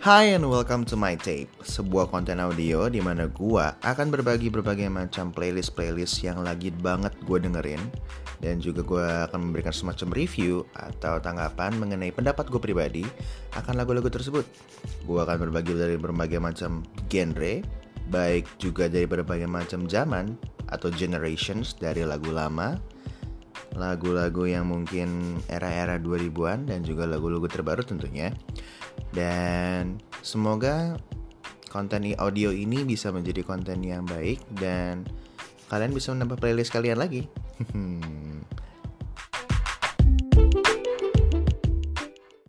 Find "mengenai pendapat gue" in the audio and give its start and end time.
11.76-12.56